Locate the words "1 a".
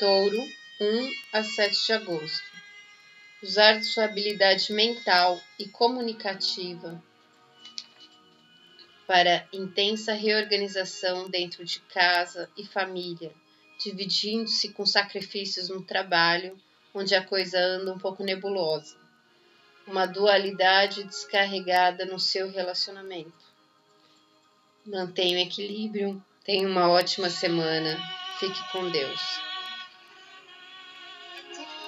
0.80-1.44